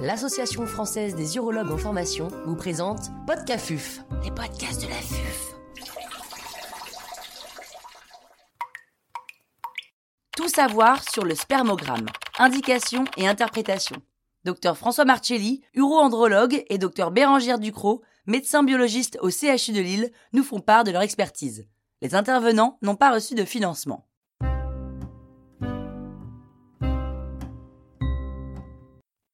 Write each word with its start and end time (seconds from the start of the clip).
l'Association 0.00 0.64
française 0.66 1.16
des 1.16 1.36
urologues 1.36 1.72
en 1.72 1.76
formation 1.76 2.28
vous 2.46 2.54
présente 2.54 3.10
Podcafuf, 3.26 4.00
les 4.22 4.30
podcasts 4.30 4.82
de 4.82 4.88
la 4.88 4.94
FUF. 4.94 5.54
Tout 10.36 10.48
savoir 10.48 11.02
sur 11.02 11.24
le 11.24 11.34
spermogramme, 11.34 12.06
indication 12.38 13.04
et 13.16 13.26
interprétation. 13.26 13.96
Docteur 14.44 14.78
François 14.78 15.04
Marcelli, 15.04 15.62
uro-andrologue, 15.74 16.64
et 16.68 16.78
docteur 16.78 17.10
Bérangère 17.10 17.58
Ducrot, 17.58 18.02
médecin 18.26 18.62
biologiste 18.62 19.18
au 19.20 19.30
CHU 19.30 19.72
de 19.72 19.80
Lille, 19.80 20.12
nous 20.32 20.44
font 20.44 20.60
part 20.60 20.84
de 20.84 20.92
leur 20.92 21.02
expertise. 21.02 21.66
Les 22.02 22.14
intervenants 22.14 22.78
n'ont 22.82 22.94
pas 22.94 23.12
reçu 23.12 23.34
de 23.34 23.44
financement. 23.44 24.07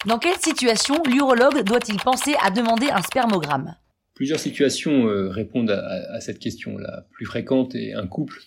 Dans 0.06 0.18
quelle 0.18 0.36
situation 0.36 1.02
l'urologue 1.06 1.64
doit-il 1.64 1.96
penser 1.96 2.34
à 2.42 2.50
demander 2.50 2.88
un 2.88 3.00
spermogramme? 3.00 3.74
Plusieurs 4.14 4.38
situations 4.38 5.08
euh, 5.08 5.30
répondent 5.30 5.70
à, 5.70 6.20
cette 6.20 6.38
question. 6.38 6.76
La 6.76 7.06
plus 7.12 7.24
fréquente 7.24 7.74
est 7.74 7.94
un 7.94 8.06
couple 8.06 8.38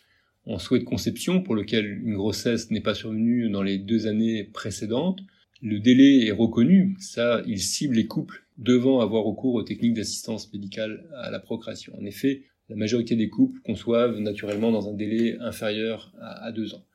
en 0.45 0.59
souhait 0.59 0.79
de 0.79 0.83
conception 0.83 1.41
pour 1.41 1.55
lequel 1.55 1.99
une 2.05 2.15
grossesse 2.15 2.69
n'est 2.69 2.81
pas 2.81 2.93
survenue 2.93 3.49
dans 3.49 3.63
les 3.63 3.79
deux 3.79 4.05
années 4.05 4.43
précédentes. 4.43 5.19
Le 5.63 5.79
délai 5.79 6.27
est 6.27 6.31
reconnu, 6.31 6.95
ça, 6.99 7.41
il 7.47 7.59
cible 7.59 7.95
les 7.95 8.05
couples 8.05 8.45
devant 8.59 8.99
avoir 9.01 9.23
recours 9.23 9.55
aux 9.55 9.63
techniques 9.63 9.95
d'assistance 9.95 10.53
médicale 10.53 11.09
à 11.15 11.31
la 11.31 11.39
procréation. 11.39 11.97
En 11.99 12.05
effet, 12.05 12.43
la 12.69 12.75
majorité 12.75 13.15
des 13.15 13.29
couples 13.29 13.59
conçoivent 13.61 14.19
naturellement 14.19 14.71
dans 14.71 14.89
un 14.89 14.93
délai 14.93 15.37
inférieur 15.39 16.13
à 16.21 16.51
deux 16.51 16.75
ans. 16.75 16.85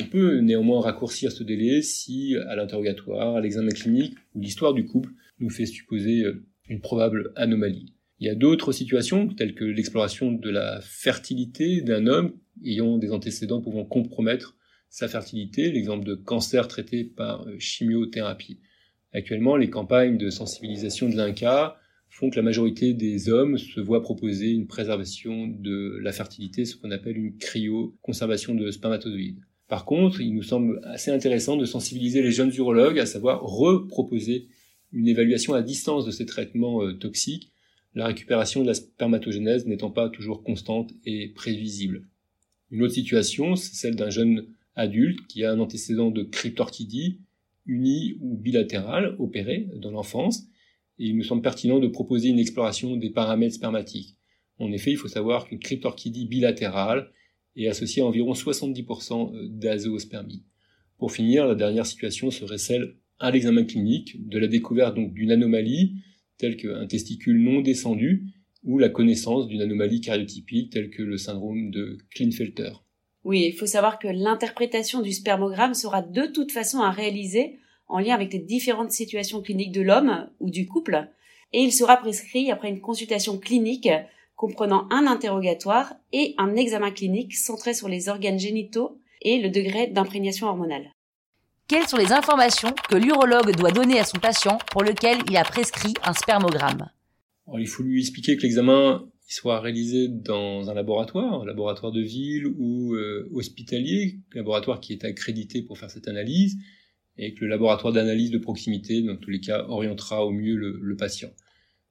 On 0.00 0.06
peut 0.06 0.38
néanmoins 0.38 0.80
raccourcir 0.80 1.32
ce 1.32 1.42
délai 1.42 1.82
si, 1.82 2.34
à 2.48 2.56
l'interrogatoire, 2.56 3.36
à 3.36 3.40
l'examen 3.40 3.70
clinique 3.70 4.16
ou 4.34 4.40
l'histoire 4.40 4.72
du 4.72 4.86
couple 4.86 5.10
nous 5.38 5.50
fait 5.50 5.66
supposer 5.66 6.22
euh, 6.22 6.46
une 6.68 6.80
probable 6.80 7.32
anomalie. 7.36 7.94
Il 8.18 8.26
y 8.26 8.30
a 8.30 8.34
d'autres 8.34 8.72
situations, 8.72 9.28
telles 9.28 9.54
que 9.54 9.64
l'exploration 9.64 10.32
de 10.32 10.48
la 10.48 10.80
fertilité 10.80 11.82
d'un 11.82 12.06
homme 12.06 12.32
ayant 12.64 12.96
des 12.96 13.10
antécédents 13.10 13.60
pouvant 13.60 13.84
compromettre 13.84 14.56
sa 14.88 15.08
fertilité, 15.08 15.70
l'exemple 15.70 16.06
de 16.06 16.14
cancer 16.14 16.68
traité 16.68 17.04
par 17.04 17.46
euh, 17.46 17.58
chimiothérapie. 17.58 18.60
Actuellement, 19.12 19.56
les 19.56 19.68
campagnes 19.68 20.16
de 20.16 20.30
sensibilisation 20.30 21.10
de 21.10 21.16
l'INCA 21.16 21.76
font 22.08 22.30
que 22.30 22.36
la 22.36 22.42
majorité 22.42 22.94
des 22.94 23.28
hommes 23.28 23.58
se 23.58 23.80
voient 23.80 24.02
proposer 24.02 24.50
une 24.50 24.66
préservation 24.66 25.48
de 25.48 25.98
la 26.02 26.12
fertilité, 26.12 26.64
ce 26.64 26.76
qu'on 26.76 26.90
appelle 26.90 27.18
une 27.18 27.36
cryoconservation 27.36 28.54
de 28.54 28.70
spermatozoïdes. 28.70 29.42
Par 29.72 29.86
contre, 29.86 30.20
il 30.20 30.34
nous 30.34 30.42
semble 30.42 30.82
assez 30.84 31.10
intéressant 31.10 31.56
de 31.56 31.64
sensibiliser 31.64 32.20
les 32.20 32.30
jeunes 32.30 32.52
urologues 32.54 32.98
à 32.98 33.06
savoir 33.06 33.40
reproposer 33.40 34.48
une 34.92 35.08
évaluation 35.08 35.54
à 35.54 35.62
distance 35.62 36.04
de 36.04 36.10
ces 36.10 36.26
traitements 36.26 36.82
euh, 36.82 36.92
toxiques, 36.92 37.50
la 37.94 38.04
récupération 38.04 38.60
de 38.60 38.66
la 38.66 38.74
spermatogénèse 38.74 39.66
n'étant 39.66 39.90
pas 39.90 40.10
toujours 40.10 40.42
constante 40.42 40.92
et 41.06 41.28
prévisible. 41.28 42.04
Une 42.70 42.82
autre 42.82 42.92
situation, 42.92 43.56
c'est 43.56 43.74
celle 43.74 43.96
d'un 43.96 44.10
jeune 44.10 44.44
adulte 44.74 45.26
qui 45.26 45.42
a 45.42 45.52
un 45.52 45.58
antécédent 45.58 46.10
de 46.10 46.22
cryptorchidie 46.22 47.20
uni 47.64 48.18
ou 48.20 48.36
bilatéral 48.36 49.16
opéré 49.18 49.70
dans 49.76 49.90
l'enfance, 49.90 50.42
et 50.98 51.06
il 51.06 51.16
nous 51.16 51.24
semble 51.24 51.40
pertinent 51.40 51.78
de 51.78 51.88
proposer 51.88 52.28
une 52.28 52.38
exploration 52.38 52.98
des 52.98 53.08
paramètres 53.08 53.54
spermatiques. 53.54 54.18
En 54.58 54.70
effet, 54.70 54.90
il 54.90 54.98
faut 54.98 55.08
savoir 55.08 55.46
qu'une 55.46 55.60
cryptorchidie 55.60 56.26
bilatérale 56.26 57.10
et 57.56 57.68
associé 57.68 58.02
à 58.02 58.06
environ 58.06 58.32
70% 58.32 59.34
euh, 59.34 59.48
d'azoospermie. 59.48 60.44
Pour 60.98 61.12
finir, 61.12 61.46
la 61.46 61.54
dernière 61.54 61.86
situation 61.86 62.30
serait 62.30 62.58
celle 62.58 62.96
à 63.18 63.30
l'examen 63.30 63.64
clinique 63.64 64.28
de 64.28 64.38
la 64.38 64.46
découverte 64.46 64.96
d'une 64.98 65.30
anomalie 65.30 65.96
telle 66.38 66.56
qu'un 66.56 66.86
testicule 66.86 67.42
non 67.42 67.60
descendu 67.60 68.26
ou 68.64 68.78
la 68.78 68.88
connaissance 68.88 69.48
d'une 69.48 69.62
anomalie 69.62 70.00
cariotypique 70.00 70.72
telle 70.72 70.90
que 70.90 71.02
le 71.02 71.16
syndrome 71.16 71.70
de 71.70 71.98
Klinefelter. 72.14 72.72
Oui, 73.24 73.44
il 73.46 73.52
faut 73.52 73.66
savoir 73.66 73.98
que 73.98 74.08
l'interprétation 74.08 75.00
du 75.00 75.12
spermogramme 75.12 75.74
sera 75.74 76.02
de 76.02 76.26
toute 76.26 76.50
façon 76.50 76.80
à 76.80 76.90
réaliser 76.90 77.58
en 77.88 77.98
lien 77.98 78.14
avec 78.14 78.32
les 78.32 78.40
différentes 78.40 78.90
situations 78.90 79.42
cliniques 79.42 79.72
de 79.72 79.82
l'homme 79.82 80.28
ou 80.40 80.50
du 80.50 80.66
couple, 80.66 81.08
et 81.52 81.60
il 81.60 81.72
sera 81.72 81.96
prescrit 81.98 82.50
après 82.50 82.70
une 82.70 82.80
consultation 82.80 83.38
clinique 83.38 83.88
comprenant 84.42 84.88
un 84.90 85.06
interrogatoire 85.06 85.94
et 86.12 86.34
un 86.36 86.56
examen 86.56 86.90
clinique 86.90 87.32
centré 87.32 87.74
sur 87.74 87.88
les 87.88 88.08
organes 88.08 88.40
génitaux 88.40 88.98
et 89.20 89.40
le 89.40 89.50
degré 89.50 89.86
d'imprégnation 89.86 90.48
hormonale. 90.48 90.90
Quelles 91.68 91.86
sont 91.86 91.96
les 91.96 92.10
informations 92.10 92.74
que 92.90 92.96
l'urologue 92.96 93.54
doit 93.56 93.70
donner 93.70 94.00
à 94.00 94.04
son 94.04 94.18
patient 94.18 94.58
pour 94.72 94.82
lequel 94.82 95.18
il 95.30 95.36
a 95.36 95.44
prescrit 95.44 95.94
un 96.02 96.12
spermogramme? 96.12 96.88
Il 97.56 97.68
faut 97.68 97.84
lui 97.84 98.00
expliquer 98.00 98.36
que 98.36 98.42
l'examen 98.42 99.04
soit 99.28 99.60
réalisé 99.60 100.08
dans 100.08 100.68
un 100.68 100.74
laboratoire, 100.74 101.42
un 101.42 101.46
laboratoire 101.46 101.92
de 101.92 102.02
ville 102.02 102.48
ou 102.48 102.96
euh, 102.96 103.30
hospitalier, 103.32 104.18
laboratoire 104.34 104.80
qui 104.80 104.92
est 104.92 105.04
accrédité 105.04 105.62
pour 105.62 105.78
faire 105.78 105.92
cette 105.92 106.08
analyse, 106.08 106.56
et 107.16 107.32
que 107.34 107.44
le 107.44 107.46
laboratoire 107.48 107.92
d'analyse 107.92 108.32
de 108.32 108.38
proximité, 108.38 109.02
dans 109.02 109.16
tous 109.16 109.30
les 109.30 109.40
cas, 109.40 109.64
orientera 109.68 110.26
au 110.26 110.32
mieux 110.32 110.56
le 110.56 110.96
patient. 110.96 111.30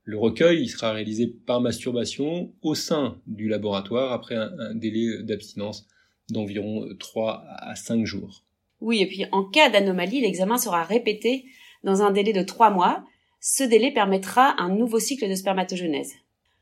Le 0.04 0.18
recueil 0.18 0.62
il 0.62 0.70
sera 0.70 0.92
réalisé 0.92 1.28
par 1.28 1.62
masturbation 1.62 2.52
au 2.62 2.76
sein 2.76 3.20
du 3.28 3.48
laboratoire 3.48 4.12
après 4.12 4.36
un, 4.36 4.74
délai 4.74 5.24
d'abstinence 5.24 5.88
d'environ 6.30 6.88
3 7.00 7.44
à 7.48 7.76
5 7.76 8.06
jours. 8.06 8.44
Oui, 8.80 9.02
et 9.02 9.06
puis 9.06 9.26
en 9.32 9.44
cas 9.44 9.70
d'anomalie, 9.70 10.22
l'examen 10.22 10.58
sera 10.58 10.84
répété 10.84 11.46
dans 11.84 12.02
un 12.02 12.12
délai 12.12 12.34
de 12.34 12.42
3 12.42 12.72
mois. 12.72 13.04
Ce 13.40 13.64
délai 13.64 13.92
permettra 13.92 14.60
un 14.62 14.70
nouveau 14.70 15.00
cycle 15.00 15.30
de 15.30 15.36
spermatogenèse. 15.36 16.14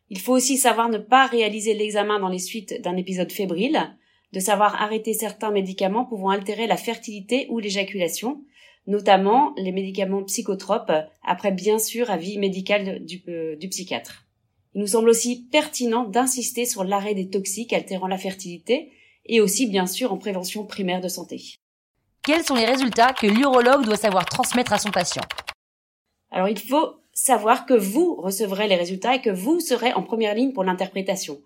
Il 0.10 0.20
faut 0.20 0.34
aussi 0.34 0.58
savoir 0.58 0.90
ne 0.90 0.98
pas 0.98 1.28
réaliser 1.28 1.74
l'examen 1.74 2.20
dans 2.20 2.30
les 2.30 2.40
suites 2.40 2.82
d'un 2.82 2.98
épisode 2.98 3.32
fébrile, 3.32 3.96
de 4.34 4.40
savoir 4.40 4.82
arrêter 4.82 5.14
certains 5.14 5.52
médicaments 5.52 6.06
pouvant 6.06 6.30
altérer 6.30 6.68
la 6.68 6.78
fertilité 6.78 7.48
ou 7.50 7.60
l'éjaculation, 7.60 8.44
notamment 8.88 9.54
les 9.58 9.72
médicaments 9.72 10.24
psychotropes, 10.24 10.92
après 11.24 11.52
bien 11.52 11.80
sûr 11.80 12.10
avis 12.10 12.38
médical 12.38 13.06
du, 13.06 13.22
euh, 13.28 13.56
du 13.56 13.70
psychiatre. 13.70 14.26
Il 14.74 14.82
nous 14.82 14.88
semble 14.88 15.10
aussi 15.10 15.48
pertinent 15.52 16.04
d'insister 16.04 16.66
sur 16.66 16.84
l'arrêt 16.84 17.16
des 17.16 17.30
toxiques 17.30 17.74
altérant 17.74 18.08
la 18.08 18.18
fertilité 18.18 18.92
et 19.26 19.42
aussi 19.42 19.68
bien 19.68 19.88
sûr 19.88 20.14
en 20.14 20.18
prévention 20.18 20.66
primaire 20.66 21.02
de 21.02 21.08
santé. 21.08 21.42
Quels 22.24 22.44
sont 22.44 22.56
les 22.56 22.66
résultats 22.66 23.14
que 23.14 23.28
l'urologue 23.28 23.86
doit 23.86 23.98
savoir 23.98 24.26
transmettre 24.26 24.74
à 24.74 24.78
son 24.78 24.92
patient? 24.92 25.24
Alors 26.32 26.50
il 26.50 26.60
faut 26.60 27.02
savoir 27.14 27.66
que 27.66 27.74
vous 27.74 28.16
recevrez 28.16 28.68
les 28.68 28.76
résultats 28.76 29.16
et 29.16 29.22
que 29.22 29.30
vous 29.30 29.60
serez 29.60 29.94
en 29.94 30.04
première 30.04 30.36
ligne 30.36 30.54
pour 30.54 30.64
l'interprétation. 30.64 31.42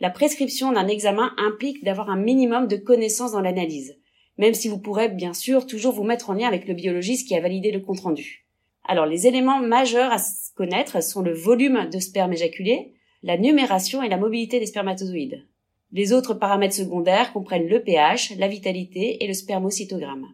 La 0.00 0.10
prescription 0.10 0.72
d'un 0.72 0.88
examen 0.88 1.32
implique 1.38 1.84
d'avoir 1.84 2.10
un 2.10 2.16
minimum 2.16 2.66
de 2.66 2.76
connaissances 2.76 3.32
dans 3.32 3.40
l'analyse 3.40 3.96
même 4.38 4.54
si 4.54 4.68
vous 4.68 4.78
pourrez 4.78 5.08
bien 5.08 5.34
sûr 5.34 5.66
toujours 5.66 5.92
vous 5.92 6.04
mettre 6.04 6.30
en 6.30 6.34
lien 6.34 6.48
avec 6.48 6.66
le 6.66 6.74
biologiste 6.74 7.28
qui 7.28 7.36
a 7.36 7.40
validé 7.40 7.70
le 7.70 7.80
compte-rendu. 7.80 8.46
Alors 8.84 9.06
les 9.06 9.26
éléments 9.26 9.60
majeurs 9.60 10.12
à 10.12 10.18
connaître 10.54 11.02
sont 11.02 11.22
le 11.22 11.32
volume 11.32 11.88
de 11.90 11.98
sperme 11.98 12.32
éjaculé, 12.32 12.92
la 13.22 13.38
numération 13.38 14.02
et 14.02 14.08
la 14.08 14.18
mobilité 14.18 14.60
des 14.60 14.66
spermatozoïdes. 14.66 15.46
Les 15.92 16.12
autres 16.12 16.34
paramètres 16.34 16.74
secondaires 16.74 17.32
comprennent 17.32 17.68
le 17.68 17.82
pH, 17.82 18.36
la 18.36 18.48
vitalité 18.48 19.22
et 19.22 19.26
le 19.26 19.34
spermocytogramme. 19.34 20.26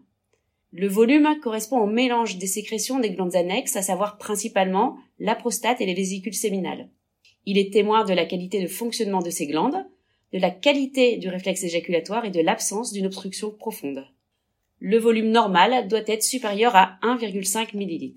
Le 0.72 0.88
volume 0.88 1.36
correspond 1.42 1.78
au 1.78 1.86
mélange 1.86 2.38
des 2.38 2.46
sécrétions 2.46 3.00
des 3.00 3.10
glandes 3.10 3.36
annexes, 3.36 3.76
à 3.76 3.82
savoir 3.82 4.18
principalement 4.18 4.96
la 5.18 5.34
prostate 5.34 5.80
et 5.80 5.86
les 5.86 5.94
vésicules 5.94 6.34
séminales. 6.34 6.88
Il 7.44 7.58
est 7.58 7.72
témoin 7.72 8.04
de 8.04 8.14
la 8.14 8.24
qualité 8.24 8.62
de 8.62 8.68
fonctionnement 8.68 9.20
de 9.20 9.30
ces 9.30 9.46
glandes, 9.46 9.84
de 10.32 10.38
la 10.38 10.50
qualité 10.50 11.16
du 11.16 11.28
réflexe 11.28 11.64
éjaculatoire 11.64 12.24
et 12.24 12.30
de 12.30 12.41
l'absence 12.41 12.92
d'une 12.92 13.06
obstruction 13.06 13.50
profonde. 13.50 14.06
Le 14.78 14.98
volume 14.98 15.30
normal 15.30 15.88
doit 15.88 16.02
être 16.06 16.22
supérieur 16.22 16.74
à 16.76 16.98
1,5 17.03 17.77
ml. 17.77 18.15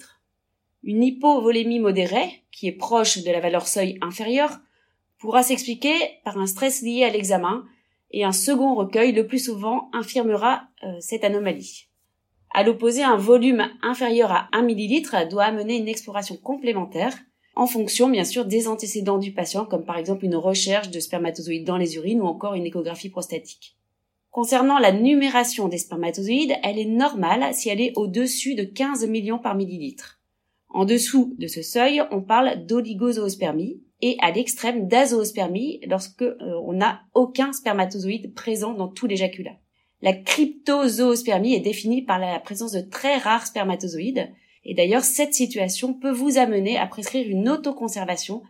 Une 0.83 1.03
hypovolémie 1.03 1.79
modérée, 1.79 2.43
qui 2.51 2.67
est 2.67 2.73
proche 2.73 3.23
de 3.23 3.31
la 3.31 3.39
valeur 3.39 3.67
seuil 3.67 3.97
inférieure, 4.01 4.59
pourra 5.17 5.43
s'expliquer 5.43 5.93
par 6.23 6.37
un 6.37 6.47
stress 6.47 6.81
lié 6.81 7.03
à 7.03 7.09
l'examen 7.09 7.65
et 8.11 8.23
un 8.23 8.31
second 8.31 8.75
recueil 8.75 9.11
le 9.11 9.25
plus 9.25 9.43
souvent 9.43 9.89
infirmera 9.93 10.63
euh, 10.83 10.97
cette 10.99 11.23
anomalie. 11.23 11.87
À 12.53 12.63
l'opposé, 12.63 13.01
un 13.01 13.17
volume 13.17 13.67
inférieur 13.81 14.31
à 14.31 14.49
1 14.53 14.67
ml 14.67 15.27
doit 15.29 15.45
amener 15.45 15.77
une 15.77 15.87
exploration 15.87 16.37
complémentaire 16.37 17.17
en 17.55 17.67
fonction 17.67 18.09
bien 18.09 18.23
sûr 18.23 18.45
des 18.45 18.67
antécédents 18.67 19.17
du 19.17 19.31
patient, 19.31 19.65
comme 19.65 19.85
par 19.85 19.97
exemple 19.97 20.25
une 20.25 20.35
recherche 20.35 20.89
de 20.89 20.99
spermatozoïdes 20.99 21.65
dans 21.65 21.77
les 21.77 21.95
urines 21.95 22.21
ou 22.21 22.25
encore 22.25 22.55
une 22.55 22.65
échographie 22.65 23.09
prostatique. 23.09 23.77
Concernant 24.31 24.79
la 24.79 24.91
numération 24.91 25.67
des 25.67 25.77
spermatozoïdes, 25.77 26.55
elle 26.63 26.79
est 26.79 26.85
normale 26.85 27.53
si 27.53 27.69
elle 27.69 27.81
est 27.81 27.93
au-dessus 27.95 28.55
de 28.55 28.63
15 28.63 29.05
millions 29.07 29.37
par 29.37 29.53
millilitre. 29.53 30.19
En 30.69 30.85
dessous 30.85 31.35
de 31.37 31.45
ce 31.45 31.61
seuil, 31.61 32.01
on 32.09 32.21
parle 32.21 32.65
d'oligozoospermie 32.65 33.83
et 34.01 34.17
à 34.21 34.31
l'extrême 34.31 34.87
d'azoospermie 34.87 35.81
lorsque 35.87 36.23
euh, 36.23 36.73
n'a 36.73 37.01
aucun 37.13 37.53
spermatozoïde 37.53 38.33
présent 38.33 38.73
dans 38.73 38.87
tout 38.87 39.05
l'éjaculat. 39.05 39.55
La 40.01 40.13
cryptozoospermie 40.13 41.53
est 41.53 41.59
définie 41.59 42.01
par 42.01 42.17
la 42.17 42.39
présence 42.39 42.71
de 42.71 42.81
très 42.81 43.17
rares 43.17 43.45
spermatozoïdes 43.45 44.29
Et 44.65 44.73
d'ailleurs, 44.73 45.03
cette 45.03 45.33
situation 45.33 45.93
peut 45.93 46.11
vous 46.11 46.37
amener 46.37 46.77
à 46.77 46.87
prescrire 46.87 47.27
une 47.27 47.49
autoconservation, 47.49 48.43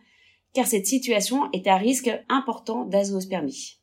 car 0.52 0.66
cette 0.66 0.86
situation 0.86 1.50
est 1.52 1.66
à 1.66 1.76
risque 1.76 2.10
important 2.28 2.84
d'azoospermie. 2.84 3.78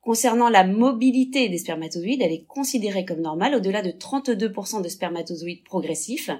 Concernant 0.00 0.48
la 0.48 0.64
mobilité 0.64 1.48
des 1.48 1.58
spermatozoïdes, 1.58 2.22
elle 2.22 2.32
est 2.32 2.46
considérée 2.46 3.04
comme 3.04 3.20
normale 3.20 3.56
au-delà 3.56 3.82
de 3.82 3.90
32% 3.90 4.82
de 4.82 4.88
spermatozoïdes 4.88 5.64
progressifs. 5.64 6.30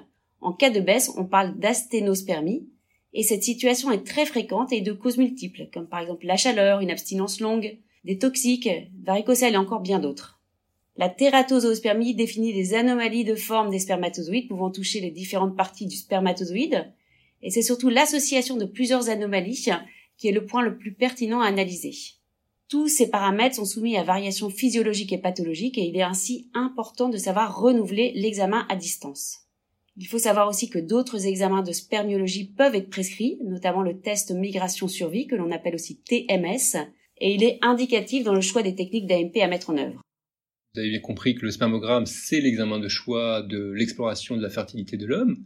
En 0.41 0.53
cas 0.53 0.69
de 0.69 0.79
baisse, 0.79 1.11
on 1.17 1.25
parle 1.25 1.59
d'asténospermie, 1.59 2.69
et 3.13 3.23
cette 3.23 3.43
situation 3.43 3.91
est 3.91 4.05
très 4.05 4.25
fréquente 4.25 4.71
et 4.71 4.81
de 4.81 4.93
causes 4.93 5.17
multiples, 5.17 5.69
comme 5.73 5.87
par 5.87 5.99
exemple 5.99 6.25
la 6.25 6.37
chaleur, 6.37 6.79
une 6.79 6.91
abstinence 6.91 7.39
longue, 7.39 7.77
des 8.05 8.17
toxiques, 8.17 8.69
varicocèle 9.03 9.55
et 9.55 9.57
encore 9.57 9.81
bien 9.81 9.99
d'autres. 9.99 10.38
La 10.99 11.07
tératosospermie 11.07 12.13
définit 12.13 12.53
des 12.53 12.73
anomalies 12.73 13.23
de 13.23 13.35
forme 13.35 13.69
des 13.69 13.79
spermatozoïdes 13.79 14.49
pouvant 14.49 14.69
toucher 14.69 14.99
les 14.99 15.11
différentes 15.11 15.55
parties 15.55 15.85
du 15.85 15.95
spermatozoïde, 15.95 16.91
et 17.41 17.51
c'est 17.51 17.61
surtout 17.61 17.87
l'association 17.87 18.57
de 18.57 18.65
plusieurs 18.65 19.07
anomalies 19.07 19.69
qui 20.17 20.27
est 20.27 20.33
le 20.33 20.45
point 20.45 20.61
le 20.61 20.77
plus 20.77 20.93
pertinent 20.93 21.39
à 21.39 21.47
analyser. 21.47 21.93
Tous 22.67 22.89
ces 22.89 23.09
paramètres 23.09 23.55
sont 23.55 23.63
soumis 23.63 23.95
à 23.95 24.03
variations 24.03 24.49
physiologiques 24.49 25.13
et 25.13 25.17
pathologiques 25.17 25.77
et 25.77 25.85
il 25.85 25.95
est 25.95 26.01
ainsi 26.01 26.49
important 26.53 27.07
de 27.07 27.15
savoir 27.15 27.57
renouveler 27.57 28.11
l'examen 28.15 28.65
à 28.67 28.75
distance. 28.75 29.45
Il 29.95 30.05
faut 30.05 30.17
savoir 30.17 30.49
aussi 30.49 30.69
que 30.69 30.79
d'autres 30.79 31.27
examens 31.27 31.63
de 31.63 31.71
spermiologie 31.71 32.51
peuvent 32.57 32.75
être 32.75 32.89
prescrits, 32.89 33.39
notamment 33.45 33.83
le 33.83 34.01
test 34.01 34.31
migration-survie 34.31 35.27
que 35.27 35.37
l'on 35.37 35.51
appelle 35.51 35.75
aussi 35.75 36.01
TMS, 36.01 36.75
et 37.21 37.33
il 37.33 37.45
est 37.45 37.57
indicatif 37.61 38.25
dans 38.25 38.35
le 38.35 38.41
choix 38.41 38.63
des 38.63 38.75
techniques 38.75 39.07
d'AMP 39.07 39.41
à 39.41 39.47
mettre 39.47 39.69
en 39.69 39.77
œuvre. 39.77 40.01
Vous 40.73 40.81
avez 40.81 40.89
bien 40.91 40.99
compris 40.99 41.33
que 41.33 41.45
le 41.45 41.51
spermogramme, 41.51 42.05
c'est 42.05 42.41
l'examen 42.41 42.79
de 42.79 42.87
choix 42.87 43.41
de 43.41 43.71
l'exploration 43.71 44.37
de 44.37 44.41
la 44.43 44.49
fertilité 44.49 44.97
de 44.97 45.07
l'homme, 45.07 45.43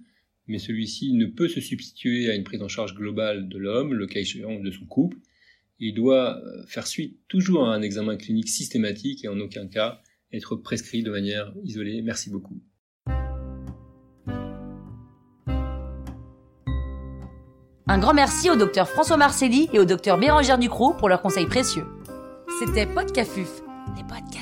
mais 0.47 0.59
celui-ci 0.59 1.13
ne 1.13 1.27
peut 1.27 1.47
se 1.47 1.61
substituer 1.61 2.29
à 2.29 2.35
une 2.35 2.43
prise 2.43 2.61
en 2.61 2.67
charge 2.67 2.93
globale 2.93 3.47
de 3.47 3.57
l'homme, 3.57 3.93
le 3.93 4.05
cas 4.05 4.19
échéant 4.19 4.59
de 4.59 4.71
son 4.71 4.85
couple. 4.85 5.17
Il 5.79 5.93
doit 5.93 6.37
euh, 6.37 6.65
faire 6.67 6.87
suite 6.87 7.19
toujours 7.29 7.69
à 7.69 7.73
un 7.73 7.81
examen 7.81 8.17
clinique 8.17 8.49
systématique 8.49 9.23
et 9.23 9.29
en 9.29 9.39
aucun 9.39 9.67
cas 9.67 10.01
être 10.33 10.57
prescrit 10.57 11.03
de 11.03 11.11
manière 11.11 11.53
isolée. 11.63 12.01
Merci 12.01 12.29
beaucoup. 12.29 12.61
Un 17.87 17.99
grand 17.99 18.13
merci 18.13 18.49
au 18.49 18.57
docteur 18.57 18.89
François 18.89 19.17
Marcelli 19.17 19.69
et 19.71 19.79
au 19.79 19.85
docteur 19.85 20.17
Bérangère 20.17 20.57
Ducrot 20.57 20.95
pour 20.95 21.07
leurs 21.07 21.21
conseils 21.21 21.45
précieux. 21.45 21.85
C'était 22.59 22.87
Podcafuf, 22.87 23.61
les 23.95 24.03
podcasts 24.03 24.32